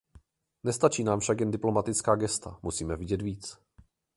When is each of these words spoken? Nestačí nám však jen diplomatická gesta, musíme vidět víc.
Nestačí 0.63 1.03
nám 1.03 1.19
však 1.19 1.39
jen 1.39 1.51
diplomatická 1.51 2.15
gesta, 2.15 2.59
musíme 2.63 2.95
vidět 2.95 3.21
víc. 3.21 3.57